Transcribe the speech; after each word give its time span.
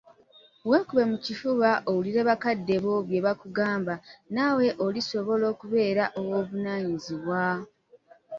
Weekube 0.69 1.03
mu 1.11 1.17
kifuba 1.25 1.69
owulire 1.89 2.21
bakadde 2.29 2.75
bo 2.83 2.93
bye 3.07 3.19
bakugamba 3.25 3.93
naawe 4.33 4.65
lw'olisobola 4.77 5.45
okubeera 5.53 6.05
ow'obuvunaanyizibwa. 6.19 7.43